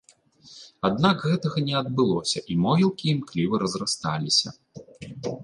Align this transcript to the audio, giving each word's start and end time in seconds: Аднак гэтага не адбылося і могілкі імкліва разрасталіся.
Аднак 0.87 1.15
гэтага 1.29 1.57
не 1.67 1.75
адбылося 1.81 2.43
і 2.55 2.57
могілкі 2.63 3.05
імкліва 3.13 3.55
разрасталіся. 3.67 4.49